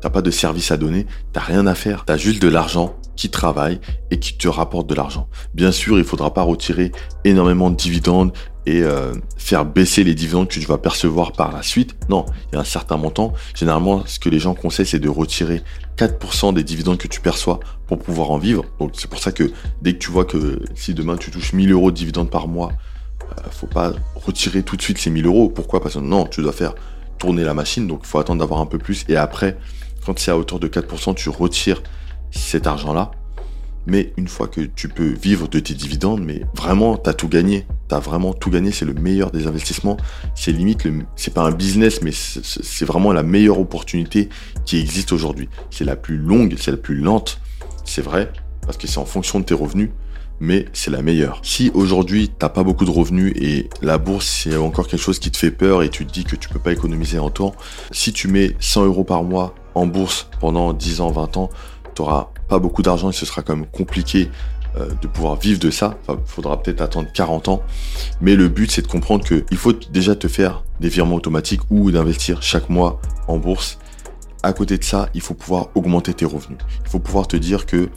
t'as 0.01 0.11
pas 0.11 0.23
de 0.23 0.31
service 0.31 0.71
à 0.71 0.77
donner, 0.77 1.07
t'as 1.33 1.41
rien 1.41 1.67
à 1.67 1.75
faire. 1.75 2.05
T'as 2.05 2.17
juste 2.17 2.41
de 2.43 2.49
l'argent 2.49 2.97
qui 3.17 3.29
travaille 3.29 3.81
et 4.11 4.19
qui 4.19 4.39
te 4.39 4.49
rapporte 4.49 4.87
de 4.87 4.95
l'argent. 4.95 5.29
Bien 5.55 5.73
sûr, 5.73 5.99
il 5.99 6.05
faudra 6.05 6.33
pas 6.33 6.43
retirer 6.43 6.93
énormément 7.25 7.71
de 7.71 7.77
dividendes 7.77 8.33
et 8.65 8.83
euh, 8.83 9.13
faire 9.37 9.67
baisser 9.67 10.05
les 10.05 10.15
dividendes 10.15 10.49
que 10.49 10.55
tu 10.55 10.61
vas 10.61 10.79
percevoir 10.79 11.33
par 11.33 11.53
la 11.53 11.63
suite. 11.63 11.97
Non, 12.09 12.25
il 12.51 12.55
y 12.55 12.59
a 12.59 12.61
un 12.61 12.65
certain 12.65 12.97
montant. 12.97 13.35
Généralement, 13.55 14.05
ce 14.07 14.19
que 14.19 14.31
les 14.31 14.39
gens 14.39 14.55
conseillent, 14.55 14.87
c'est 14.87 14.99
de 14.99 15.09
retirer 15.09 15.63
4% 16.01 16.55
des 16.55 16.65
dividendes 16.65 16.97
que 16.97 17.09
tu 17.09 17.21
perçois 17.21 17.61
pour 17.87 17.99
pouvoir 17.99 18.31
en 18.31 18.39
vivre. 18.39 18.65
Donc 18.79 18.93
c'est 18.95 19.11
pour 19.11 19.19
ça 19.19 19.33
que 19.33 19.53
dès 19.83 19.93
que 19.93 19.99
tu 19.99 20.11
vois 20.11 20.25
que 20.25 20.63
si 20.75 20.95
demain 20.95 21.19
tu 21.19 21.31
touches 21.31 21.53
1000 21.53 21.71
euros 21.73 21.91
de 21.91 21.97
dividendes 21.97 22.31
par 22.31 22.49
mois, 22.49 22.73
euh, 23.23 23.51
faut 23.51 23.67
pas 23.67 23.93
retirer 24.15 24.63
tout 24.63 24.77
de 24.77 24.83
suite 24.83 24.97
ces 24.97 25.11
1000 25.11 25.27
euros. 25.27 25.51
Pourquoi? 25.51 25.83
Parce 25.83 25.97
que 25.97 26.01
non, 26.01 26.25
tu 26.25 26.41
dois 26.41 26.53
faire 26.53 26.75
tourner 27.19 27.45
la 27.45 27.53
machine, 27.53 27.87
donc 27.87 28.01
il 28.05 28.07
faut 28.07 28.19
attendre 28.19 28.41
d'avoir 28.41 28.61
un 28.61 28.67
peu 28.67 28.79
plus. 28.79 29.05
Et 29.09 29.17
après, 29.17 29.59
quand 30.07 30.19
c'est 30.19 30.31
à 30.31 30.39
hauteur 30.39 30.59
de 30.59 30.69
4%, 30.69 31.15
tu 31.15 31.29
retires 31.29 31.83
cet 32.31 32.67
argent-là. 32.67 33.11
Mais 33.87 34.13
une 34.17 34.29
fois 34.29 34.49
que 34.49 34.61
tu 34.61 34.89
peux 34.89 35.09
vivre 35.09 35.49
de 35.49 35.59
tes 35.59 35.75
dividendes, 35.75 36.23
mais 36.23 36.43
vraiment, 36.55 36.97
tu 36.97 37.09
as 37.09 37.15
tout 37.15 37.29
gagné. 37.29 37.67
Tu 37.89 37.95
as 37.95 37.99
vraiment 37.99 38.33
tout 38.33 38.51
gagné. 38.51 38.73
C'est 38.73 38.85
le 38.85 38.95
meilleur 38.95 39.31
des 39.31 39.47
investissements. 39.47 39.97
C'est 40.35 40.53
limite, 40.53 40.87
c'est 41.17 41.35
pas 41.35 41.43
un 41.43 41.53
business, 41.53 42.03
mais 42.03 42.13
c'est 42.13 42.85
vraiment 42.85 43.13
la 43.13 43.23
meilleure 43.23 43.59
opportunité 43.59 44.29
qui 44.65 44.79
existe 44.79 45.13
aujourd'hui. 45.13 45.49
C'est 45.71 45.85
la 45.85 45.97
plus 45.97 46.19
longue, 46.19 46.55
c'est 46.59 46.71
la 46.71 46.77
plus 46.77 46.97
lente. 46.97 47.41
C'est 47.85 48.03
vrai, 48.03 48.33
parce 48.63 48.77
que 48.77 48.87
c'est 48.87 48.99
en 48.99 49.07
fonction 49.07 49.41
de 49.41 49.45
tes 49.45 49.55
revenus 49.55 49.91
mais 50.41 50.65
c'est 50.73 50.91
la 50.91 51.03
meilleure. 51.03 51.41
Si 51.45 51.71
aujourd'hui 51.75 52.31
t'as 52.37 52.49
pas 52.49 52.65
beaucoup 52.65 52.87
de 52.87 52.91
revenus 52.91 53.33
et 53.37 53.69
la 53.83 53.99
bourse 53.99 54.27
c'est 54.27 54.57
encore 54.57 54.89
quelque 54.89 55.03
chose 55.03 55.19
qui 55.19 55.31
te 55.31 55.37
fait 55.37 55.51
peur 55.51 55.83
et 55.83 55.91
tu 55.91 56.07
te 56.07 56.13
dis 56.13 56.25
que 56.25 56.35
tu 56.35 56.49
peux 56.49 56.59
pas 56.59 56.73
économiser 56.73 57.19
en 57.19 57.31
temps, 57.31 57.55
si 57.93 58.13
tu 58.13 58.27
mets 58.27 58.57
100 58.59 58.87
euros 58.87 59.05
par 59.05 59.23
mois 59.23 59.55
en 59.75 59.87
bourse 59.87 60.29
pendant 60.41 60.73
10 60.73 61.03
ans, 61.03 61.11
20 61.11 61.37
ans, 61.37 61.51
t'auras 61.95 62.31
pas 62.51 62.59
beaucoup 62.59 62.83
d'argent 62.83 63.09
et 63.09 63.15
ce 63.15 63.25
sera 63.25 63.41
quand 63.41 63.57
même 63.57 63.67
compliqué 63.67 64.29
euh, 64.77 64.91
de 65.01 65.07
pouvoir 65.07 65.37
vivre 65.37 65.59
de 65.59 65.71
ça. 65.71 65.97
Enfin, 66.03 66.21
faudra 66.27 66.63
peut-être 66.63 66.83
attendre 66.83 67.09
40 67.15 67.49
ans. 67.49 67.63
Mais 68.21 68.37
le 68.37 68.49
but, 68.49 68.71
c'est 68.71 68.83
de 68.83 68.89
comprendre 68.89 69.25
qu'il 69.25 69.57
faut 69.57 69.73
déjà 69.73 70.15
te 70.15 70.29
faire 70.29 70.65
des 70.81 70.89
virements 70.89 71.17
automatiques 71.17 71.63
ou 71.71 71.91
d'investir 71.91 72.43
chaque 72.43 72.69
mois 72.69 73.01
en 73.29 73.39
bourse. 73.39 73.79
À 74.43 74.53
côté 74.53 74.79
de 74.79 74.85
ça, 74.85 75.09
il 75.15 75.21
faut 75.23 75.35
pouvoir 75.35 75.69
augmenter 75.75 76.13
tes 76.13 76.25
revenus. 76.25 76.59
Il 76.85 76.91
faut 76.91 76.99
pouvoir 76.99 77.29
te 77.29 77.37
dire 77.37 77.67
que 77.67 77.89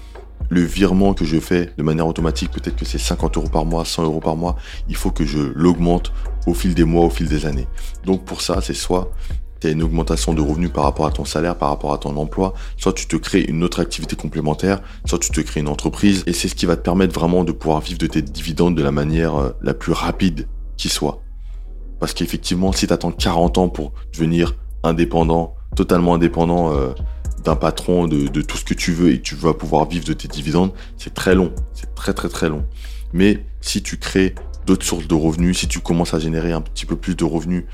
le 0.50 0.62
virement 0.62 1.13
que 1.13 1.25
je 1.25 1.39
fais 1.39 1.72
de 1.77 1.83
manière 1.83 2.07
automatique, 2.07 2.51
peut-être 2.51 2.75
que 2.75 2.86
c'est 2.86 2.98
50 2.98 3.38
euros 3.38 3.50
par 3.50 3.65
mois, 3.65 3.86
100 3.86 4.03
euros 4.03 4.19
par 4.19 4.36
mois, 4.36 4.55
il 4.88 4.95
faut 4.95 5.12
que 5.12 5.25
je 5.25 5.39
l'augmente 5.39 6.12
au 6.45 6.53
fil 6.53 6.75
des 6.75 6.83
mois, 6.83 7.05
au 7.05 7.10
fil 7.10 7.27
des 7.27 7.45
années. 7.45 7.67
Donc 8.05 8.25
pour 8.25 8.41
ça, 8.41 8.60
c'est 8.62 8.74
soit 8.74 9.12
une 9.72 9.84
augmentation 9.84 10.34
de 10.34 10.41
revenus 10.41 10.72
par 10.72 10.84
rapport 10.84 11.05
à 11.05 11.12
ton 11.12 11.25
salaire, 11.25 11.58
par 11.58 11.70
rapport 11.70 11.93
à 11.93 11.98
ton 11.98 12.15
emploi, 12.17 12.53
soit 12.77 12.93
tu 12.93 13.08
te 13.08 13.15
crées 13.15 13.41
une 13.41 13.63
autre 13.63 13.79
activité 13.79 14.15
complémentaire, 14.15 14.82
soit 15.05 15.20
tu 15.20 15.32
te 15.32 15.41
crées 15.41 15.62
une 15.62 15.67
entreprise, 15.67 16.24
et 16.27 16.34
c'est 16.34 16.48
ce 16.48 16.55
qui 16.55 16.65
va 16.65 16.75
te 16.75 16.82
permettre 16.82 17.13
vraiment 17.13 17.43
de 17.43 17.51
pouvoir 17.51 17.82
vivre 17.82 18.00
de 18.00 18.08
tes 18.08 18.22
dividendes 18.22 18.75
de 18.75 18.84
la 18.84 18.91
manière 18.91 19.36
euh, 19.36 19.50
la 19.62 19.74
plus 19.74 19.93
rapide 19.93 20.48
qui 20.77 20.89
soit. 20.89 21.22
Parce 22.00 22.13
qu'effectivement, 22.13 22.72
si 22.72 22.88
tu 22.88 22.93
attends 22.93 23.12
40 23.12 23.58
ans 23.58 23.70
pour 23.70 23.93
devenir 24.13 24.55
indépendant, 24.84 25.55
totalement 25.75 26.15
indépendant, 26.15 26.74
euh, 26.74 26.89
d'un 27.43 27.55
patron, 27.55 28.08
de, 28.08 28.27
de, 28.27 28.41
tout 28.41 28.58
ce 28.58 28.63
que 28.63 28.74
tu 28.74 28.93
veux 28.93 29.12
et 29.12 29.17
que 29.17 29.24
tu 29.24 29.36
vas 29.36 29.53
pouvoir 29.53 29.88
vivre 29.88 30.05
de 30.05 30.13
tes 30.13 30.27
dividendes, 30.27 30.72
c'est 30.98 31.13
très 31.13 31.36
long. 31.36 31.53
C'est 31.74 31.93
très 31.93 32.13
très 32.13 32.29
très 32.29 32.50
long. 32.50 32.65
Mais 33.12 33.46
si 33.62 33.84
tu 33.84 33.98
crées 33.98 34.34
d'autres 34.65 34.86
sources 34.86 35.08
de 35.08 35.15
revenus, 35.15 35.58
si 35.58 35.67
tu 35.67 35.79
commences 35.79 36.13
à 36.13 36.20
générer 36.20 36.51
un 36.51 36.62
petit 36.62 36.86
peu 36.86 36.96
plus 36.96 37.15
de 37.15 37.24
revenus, 37.24 37.65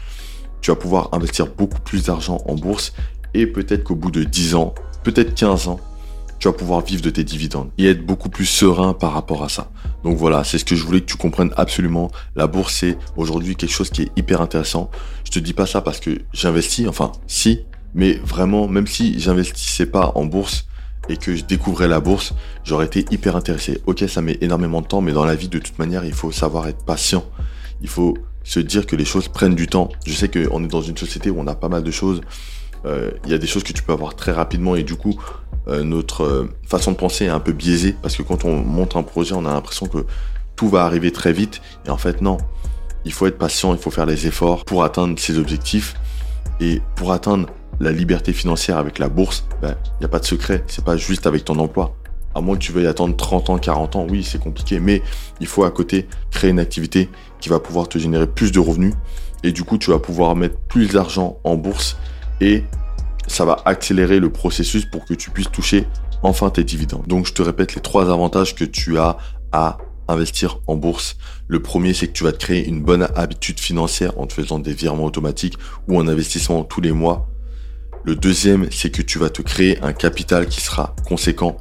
tu 0.62 0.72
vas 0.72 0.76
pouvoir 0.76 1.10
investir 1.14 1.48
beaucoup 1.48 1.80
plus 1.80 2.06
d'argent 2.06 2.42
en 2.46 2.56
bourse 2.56 2.94
et 3.34 3.48
peut-être 3.48 3.84
qu'au 3.84 3.96
bout 3.96 4.12
de 4.12 4.24
10 4.24 4.56
ans, 4.56 4.74
peut-être 5.04 5.34
15 5.36 5.68
ans, 5.68 5.80
tu 6.40 6.48
vas 6.48 6.54
pouvoir 6.54 6.82
vivre 6.82 7.02
de 7.02 7.10
tes 7.10 7.24
dividendes 7.24 7.70
et 7.78 7.88
être 7.88 8.06
beaucoup 8.06 8.30
plus 8.30 8.46
serein 8.46 8.94
par 8.94 9.14
rapport 9.14 9.44
à 9.44 9.50
ça. 9.50 9.70
Donc 10.04 10.18
voilà, 10.18 10.44
c'est 10.44 10.58
ce 10.58 10.66
que 10.66 10.76
je 10.76 10.86
voulais 10.86 11.02
que 11.02 11.06
tu 11.06 11.18
comprennes 11.18 11.52
absolument. 11.58 12.10
La 12.36 12.48
bourse, 12.48 12.76
c'est 12.76 12.98
aujourd'hui 13.18 13.56
quelque 13.56 13.74
chose 13.74 13.90
qui 13.90 14.04
est 14.04 14.12
hyper 14.16 14.42
intéressant. 14.42 14.90
Je 15.26 15.32
te 15.32 15.40
dis 15.40 15.54
pas 15.54 15.66
ça 15.66 15.82
parce 15.82 16.00
que 16.00 16.22
j'investis, 16.32 16.88
enfin 16.88 17.12
si, 17.28 17.66
mais 17.94 18.14
vraiment, 18.24 18.68
même 18.68 18.88
si 18.88 19.20
j'investissais 19.20 19.86
pas 19.86 20.14
en 20.16 20.26
bourse 20.26 20.66
et 21.10 21.18
que 21.18 21.36
je 21.36 21.44
découvrais 21.44 21.88
la 21.88 22.00
bourse, 22.00 22.34
j'aurais 22.64 22.86
été 22.86 23.06
hyper 23.12 23.36
intéressé. 23.36 23.82
Ok, 23.86 24.06
ça 24.08 24.22
met 24.22 24.38
énormément 24.42 24.82
de 24.82 24.88
temps, 24.88 25.02
mais 25.02 25.12
dans 25.12 25.26
la 25.26 25.36
vie, 25.36 25.50
de 25.50 25.60
toute 25.60 25.78
manière, 25.80 26.06
il 26.06 26.14
faut 26.14 26.32
savoir 26.32 26.68
être 26.68 26.86
patient. 26.86 27.26
Il 27.82 27.90
faut 27.90 28.16
se 28.50 28.60
dire 28.60 28.88
que 28.88 28.96
les 28.96 29.06
choses 29.06 29.28
prennent 29.28 29.54
du 29.54 29.68
temps. 29.68 29.90
Je 30.08 30.14
sais 30.14 30.28
qu'on 30.28 30.64
est 30.64 30.68
dans 30.68 30.82
une 30.82 30.98
société 30.98 31.30
où 31.30 31.40
on 31.40 31.46
a 31.46 31.54
pas 31.54 31.70
mal 31.70 31.84
de 31.84 31.92
choses. 31.92 32.22
Euh, 32.84 33.12
il 33.26 33.30
y 33.30 33.36
a 33.36 33.38
des 33.38 33.46
choses 33.46 33.64
que 33.64 33.74
tu 33.74 33.84
peux 33.84 33.94
avoir 33.94 34.16
très 34.16 34.32
rapidement 34.32 34.76
et 34.76 34.82
du 34.82 34.96
coup, 34.96 35.22
euh, 35.68 35.84
notre 35.84 36.24
euh, 36.24 36.50
façon 36.66 36.92
de 36.92 36.98
penser 36.98 37.26
est 37.26 37.30
un 37.30 37.40
peu 37.40 37.52
biaisée 37.52 37.96
parce 38.02 38.16
que 38.16 38.24
quand 38.24 38.46
on 38.46 38.56
monte 38.56 38.96
un 38.96 39.04
projet, 39.04 39.36
on 39.36 39.46
a 39.46 39.54
l'impression 39.54 39.86
que 39.86 40.04
tout 40.56 40.68
va 40.68 40.84
arriver 40.84 41.12
très 41.12 41.32
vite. 41.32 41.62
Et 41.86 41.92
en 41.92 41.98
fait, 41.98 42.22
non. 42.22 42.38
Il 43.06 43.14
faut 43.14 43.28
être 43.28 43.38
patient, 43.38 43.72
il 43.74 43.80
faut 43.80 43.92
faire 43.92 44.08
les 44.08 44.26
efforts 44.26 44.66
pour 44.66 44.84
atteindre 44.84 45.20
ses 45.20 45.38
objectifs. 45.38 45.94
Et 46.60 46.82
pour 46.96 47.12
atteindre 47.12 47.50
la 47.80 47.92
liberté 47.92 48.34
financière 48.34 48.80
avec 48.80 48.98
la 48.98 49.10
bourse, 49.10 49.46
il 49.52 49.68
ben, 49.68 49.76
n'y 50.00 50.06
a 50.08 50.10
pas 50.10 50.20
de 50.20 50.26
secret. 50.26 50.64
C'est 50.66 50.84
pas 50.84 50.98
juste 50.98 51.28
avec 51.28 51.46
ton 51.46 51.60
emploi. 51.60 51.99
À 52.40 52.42
moins 52.42 52.56
que 52.56 52.62
tu 52.62 52.72
veuilles 52.72 52.88
attendre 52.88 53.18
30 53.18 53.50
ans, 53.50 53.58
40 53.58 53.98
ans, 53.98 54.08
oui, 54.10 54.24
c'est 54.24 54.40
compliqué. 54.40 54.80
Mais 54.80 55.02
il 55.42 55.48
faut 55.48 55.66
à 55.66 55.72
côté 55.72 56.08
créer 56.32 56.52
une 56.52 56.60
activité 56.60 57.10
qui 57.42 57.50
va 57.50 57.60
pouvoir 57.60 57.90
te 57.90 57.98
générer 57.98 58.28
plus 58.28 58.54
de 58.54 58.62
revenus. 58.62 58.94
Et 59.44 59.52
du 59.52 59.66
coup, 59.66 59.78
tu 59.78 59.92
vas 59.92 60.00
pouvoir 60.00 60.38
mettre 60.38 60.56
plus 60.56 60.88
d'argent 60.88 61.38
en 61.44 61.56
bourse 61.56 61.98
et 62.40 62.64
ça 63.28 63.44
va 63.44 63.58
accélérer 63.66 64.22
le 64.22 64.30
processus 64.30 64.86
pour 64.86 65.04
que 65.04 65.14
tu 65.14 65.32
puisses 65.32 65.52
toucher 65.52 65.86
enfin 66.24 66.50
tes 66.50 66.64
dividendes. 66.64 67.08
Donc, 67.08 67.28
je 67.28 67.34
te 67.34 67.42
répète 67.42 67.76
les 67.76 67.82
trois 67.82 68.10
avantages 68.10 68.56
que 68.56 68.64
tu 68.64 68.98
as 68.98 69.18
à 69.52 69.78
investir 70.08 70.62
en 70.68 70.78
bourse. 70.78 71.18
Le 71.50 71.62
premier, 71.62 71.94
c'est 71.94 72.08
que 72.08 72.14
tu 72.14 72.24
vas 72.24 72.32
te 72.32 72.38
créer 72.38 72.66
une 72.66 72.82
bonne 72.82 73.06
habitude 73.18 73.60
financière 73.60 74.18
en 74.18 74.28
te 74.28 74.32
faisant 74.34 74.60
des 74.60 74.72
virements 74.72 75.04
automatiques 75.04 75.58
ou 75.90 76.00
un 76.00 76.08
investissement 76.08 76.64
tous 76.64 76.80
les 76.80 76.94
mois 76.94 77.28
le 78.06 78.16
deuxième, 78.16 78.68
c'est 78.72 78.90
que 78.90 79.02
tu 79.02 79.20
vas 79.20 79.30
te 79.30 79.42
créer 79.42 79.80
un 79.82 79.94
capital 79.94 80.48
qui 80.48 80.62
sera 80.62 80.96
conséquent. 81.06 81.58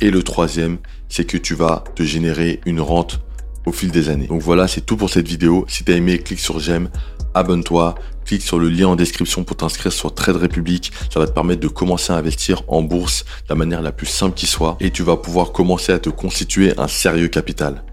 Et 0.00 0.10
le 0.10 0.22
troisième, 0.22 0.78
c'est 1.08 1.24
que 1.24 1.36
tu 1.36 1.54
vas 1.54 1.84
te 1.94 2.02
générer 2.02 2.60
une 2.66 2.80
rente 2.80 3.20
au 3.66 3.72
fil 3.72 3.90
des 3.90 4.08
années. 4.08 4.26
Donc 4.26 4.42
voilà, 4.42 4.66
c'est 4.66 4.80
tout 4.80 4.96
pour 4.96 5.10
cette 5.10 5.28
vidéo. 5.28 5.64
Si 5.68 5.84
tu 5.84 5.92
as 5.92 5.96
aimé, 5.96 6.18
clique 6.18 6.40
sur 6.40 6.58
j'aime, 6.58 6.88
abonne-toi, 7.34 7.94
clique 8.24 8.42
sur 8.42 8.58
le 8.58 8.68
lien 8.68 8.88
en 8.88 8.96
description 8.96 9.44
pour 9.44 9.56
t'inscrire 9.56 9.92
sur 9.92 10.14
Trade 10.14 10.36
Republic. 10.36 10.92
Ça 11.12 11.20
va 11.20 11.26
te 11.26 11.32
permettre 11.32 11.60
de 11.60 11.68
commencer 11.68 12.12
à 12.12 12.16
investir 12.16 12.62
en 12.68 12.82
bourse 12.82 13.24
de 13.24 13.50
la 13.50 13.54
manière 13.54 13.82
la 13.82 13.92
plus 13.92 14.06
simple 14.06 14.34
qui 14.34 14.46
soit 14.46 14.76
et 14.80 14.90
tu 14.90 15.02
vas 15.02 15.16
pouvoir 15.16 15.52
commencer 15.52 15.92
à 15.92 15.98
te 15.98 16.10
constituer 16.10 16.72
un 16.78 16.88
sérieux 16.88 17.28
capital. 17.28 17.84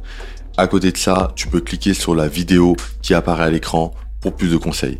À 0.57 0.67
côté 0.67 0.91
de 0.91 0.97
ça, 0.97 1.31
tu 1.35 1.47
peux 1.47 1.61
cliquer 1.61 1.93
sur 1.93 2.15
la 2.15 2.27
vidéo 2.27 2.75
qui 3.01 3.13
apparaît 3.13 3.45
à 3.45 3.49
l'écran 3.49 3.93
pour 4.21 4.35
plus 4.35 4.51
de 4.51 4.57
conseils. 4.57 4.87